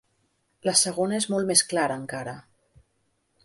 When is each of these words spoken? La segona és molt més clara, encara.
La 0.69 0.73
segona 0.79 1.19
és 1.19 1.29
molt 1.35 1.49
més 1.51 1.63
clara, 1.75 2.01
encara. 2.05 2.37